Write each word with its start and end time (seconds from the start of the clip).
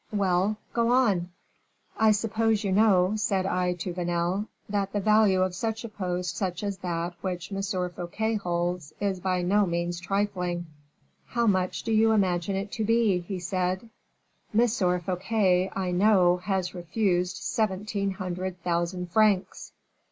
"Well, 0.11 0.57
go 0.73 0.87
on." 0.91 1.29
"'I 1.95 2.13
suppose 2.13 2.63
you 2.63 2.71
know,' 2.71 3.13
said 3.17 3.45
I 3.45 3.73
to 3.73 3.93
Vanel, 3.93 4.47
'that 4.67 4.93
the 4.93 4.99
value 4.99 5.43
of 5.43 5.55
a 5.63 5.89
post 5.89 6.35
such 6.35 6.63
as 6.63 6.79
that 6.79 7.13
which 7.21 7.51
M. 7.53 7.61
Fouquet 7.61 8.33
holds 8.33 8.93
is 8.99 9.19
by 9.19 9.43
no 9.43 9.67
means 9.67 9.99
trifling.' 9.99 10.65
"'How 11.27 11.45
much 11.45 11.83
do 11.83 11.91
you 11.91 12.13
imagine 12.13 12.55
it 12.55 12.71
to 12.71 12.83
be?' 12.83 13.19
he 13.19 13.37
said. 13.37 13.91
"'M. 14.57 14.67
Fouquet, 14.67 15.69
I 15.75 15.91
know, 15.91 16.37
has 16.45 16.73
refused 16.73 17.37
seventeen 17.37 18.09
hundred 18.13 18.59
thousand 18.63 19.11
francs. 19.11 19.71